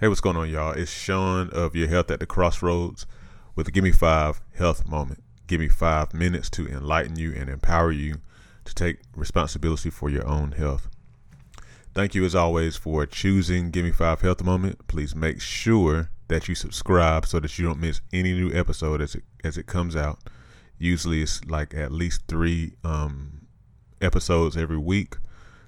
[0.00, 0.72] Hey, what's going on, y'all?
[0.72, 3.04] It's Sean of Your Health at the Crossroads
[3.54, 5.22] with Give Me Five Health Moment.
[5.46, 8.22] Give me five minutes to enlighten you and empower you
[8.64, 10.88] to take responsibility for your own health.
[11.92, 14.88] Thank you, as always, for choosing Give Me Five Health Moment.
[14.88, 19.16] Please make sure that you subscribe so that you don't miss any new episode as
[19.16, 20.18] it as it comes out.
[20.78, 23.48] Usually, it's like at least three um,
[24.00, 25.16] episodes every week,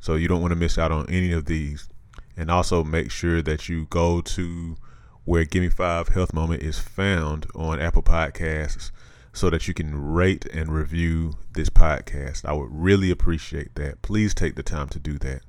[0.00, 1.88] so you don't want to miss out on any of these
[2.36, 4.76] and also make sure that you go to
[5.24, 8.90] where Give Me Five Health Moment is found on Apple Podcasts
[9.32, 12.44] so that you can rate and review this podcast.
[12.44, 14.02] I would really appreciate that.
[14.02, 15.42] Please take the time to do that.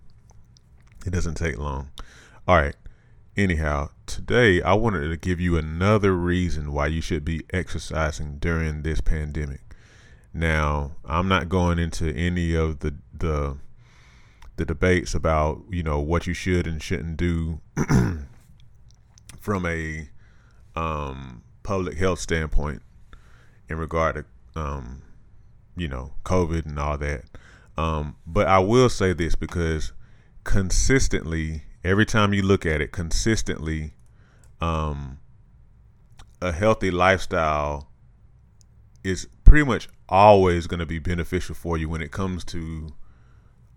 [1.06, 1.90] It doesn't take long.
[2.48, 2.76] All right.
[3.38, 8.82] Anyhow, today I wanted to give you another reason why you should be exercising during
[8.82, 9.62] this pandemic.
[10.34, 13.58] Now, I'm not going into any of the the
[14.58, 17.62] the debates about you know what you should and shouldn't do
[19.40, 20.10] from a
[20.76, 22.82] um, public health standpoint
[23.70, 25.02] in regard to um,
[25.76, 27.24] you know COVID and all that.
[27.78, 29.94] Um, but I will say this because
[30.44, 33.94] consistently, every time you look at it, consistently,
[34.60, 35.20] um,
[36.42, 37.92] a healthy lifestyle
[39.04, 42.90] is pretty much always going to be beneficial for you when it comes to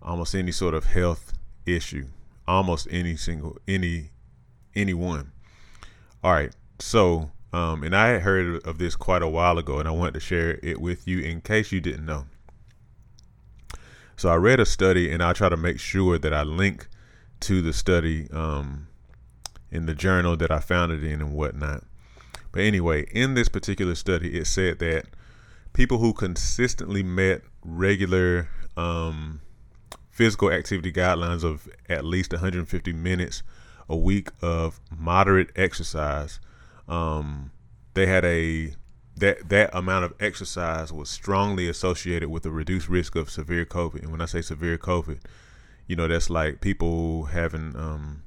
[0.02, 1.32] almost any sort of health
[1.66, 2.06] issue,
[2.46, 4.10] almost any single any
[4.74, 5.32] anyone.
[6.22, 9.88] All right, so um, and I had heard of this quite a while ago, and
[9.88, 12.26] I wanted to share it with you in case you didn't know.
[14.16, 16.88] So I read a study, and I'll try to make sure that I link
[17.40, 18.86] to the study um,
[19.70, 21.84] in the journal that I found it in and whatnot.
[22.52, 25.06] But anyway, in this particular study, it said that
[25.72, 29.40] people who consistently met regular um,
[30.20, 33.42] physical activity guidelines of at least 150 minutes
[33.88, 36.38] a week of moderate exercise.
[36.86, 37.52] Um,
[37.94, 38.74] they had a
[39.16, 44.02] that that amount of exercise was strongly associated with a reduced risk of severe COVID.
[44.02, 45.20] And when I say severe COVID,
[45.86, 48.22] you know that's like people having um,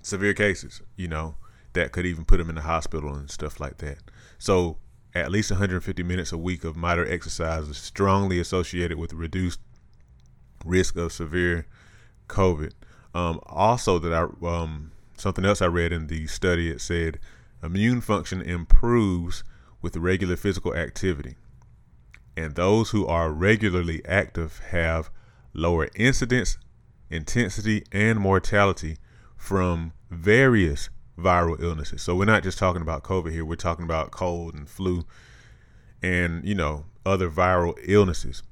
[0.00, 0.80] severe cases.
[0.96, 1.34] You know
[1.74, 3.98] that could even put them in the hospital and stuff like that.
[4.38, 4.78] So
[5.14, 9.60] at least 150 minutes a week of moderate exercise is strongly associated with reduced
[10.64, 11.66] risk of severe
[12.28, 12.72] COVID.
[13.14, 17.18] Um, also, that I um, something else I read in the study it said
[17.62, 19.44] immune function improves
[19.82, 21.36] with regular physical activity,
[22.36, 25.10] and those who are regularly active have
[25.52, 26.58] lower incidence,
[27.10, 28.96] intensity, and mortality
[29.36, 30.88] from various
[31.18, 32.02] viral illnesses.
[32.02, 35.04] So we're not just talking about COVID here; we're talking about cold and flu,
[36.02, 38.42] and you know other viral illnesses.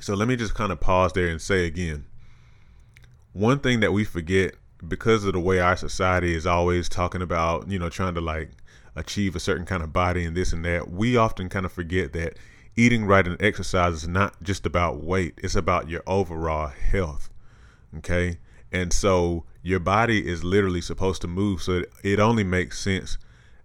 [0.00, 2.04] So let me just kind of pause there and say again
[3.32, 4.54] one thing that we forget
[4.86, 8.50] because of the way our society is always talking about, you know, trying to like
[8.96, 12.12] achieve a certain kind of body and this and that, we often kind of forget
[12.12, 12.36] that
[12.76, 17.30] eating right and exercise is not just about weight, it's about your overall health.
[17.98, 18.38] Okay?
[18.72, 21.62] And so your body is literally supposed to move.
[21.62, 23.18] So it, it only makes sense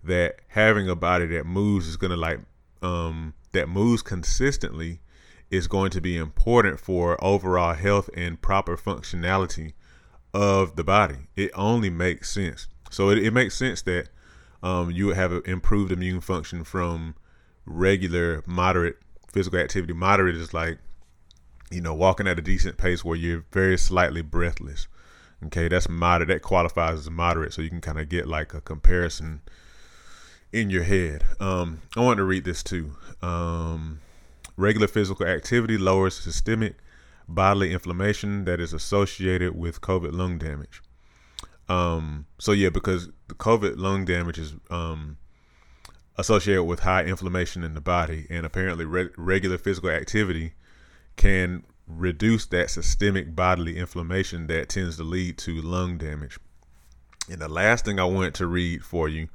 [0.04, 2.40] that having a body that moves is going to like,
[2.82, 5.00] um, that moves consistently
[5.54, 9.74] is going to be important for overall health and proper functionality
[10.34, 11.28] of the body.
[11.36, 12.68] It only makes sense.
[12.90, 14.10] So it, it makes sense that
[14.64, 17.14] um, you would have improved immune function from
[17.68, 18.98] regular, moderate
[19.32, 19.94] physical activity.
[19.94, 20.80] Moderate is like,
[21.70, 24.88] you know, walking at a decent pace where you're very slightly breathless.
[25.46, 26.30] Okay, that's moderate.
[26.30, 29.42] That qualifies as moderate, so you can kind of get like a comparison
[30.52, 31.26] in your head.
[31.40, 32.96] Um, I want to read this too.
[33.22, 34.00] Um,
[34.56, 36.76] Regular physical activity lowers systemic
[37.28, 40.82] bodily inflammation that is associated with COVID lung damage.
[41.70, 45.18] Um, so yeah, because the COVID lung damage is um,
[46.18, 50.54] associated with high inflammation in the body, and apparently re- regular physical activity
[51.16, 56.38] can reduce that systemic bodily inflammation that tends to lead to lung damage.
[57.30, 59.30] And the last thing I wanted to read for you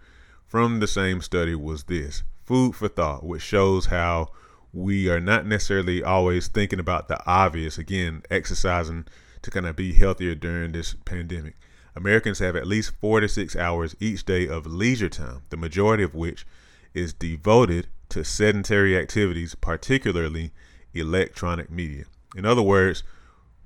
[0.47, 4.29] from the same study was this food for thought, which shows how
[4.79, 7.79] we are not necessarily always thinking about the obvious.
[7.79, 9.07] Again, exercising
[9.43, 11.57] to kind of be healthier during this pandemic.
[11.97, 16.05] Americans have at least four to six hours each day of leisure time, the majority
[16.05, 16.47] of which
[16.95, 20.53] is devoted to sedentary activities, particularly
[20.95, 22.05] electronic media.
[22.37, 23.03] In other words,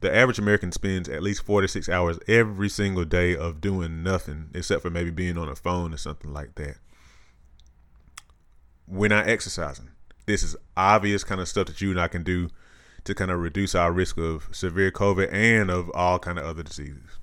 [0.01, 4.03] the average American spends at least four to six hours every single day of doing
[4.03, 6.77] nothing except for maybe being on a phone or something like that.
[8.89, 9.91] We're not exercising
[10.27, 12.49] this is obvious kind of stuff that you and I can do
[13.05, 16.63] to kind of reduce our risk of severe COVID and of all kind of other
[16.63, 17.19] diseases.